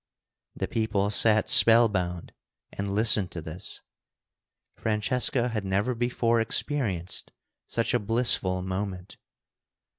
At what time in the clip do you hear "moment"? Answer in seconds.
8.63-9.17